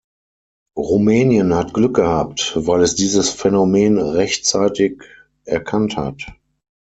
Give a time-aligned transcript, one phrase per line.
[0.79, 4.99] Rumänien hat Glück gehabt, weil es dieses Phänomen rechtzeitig
[5.45, 6.23] erkannt hat.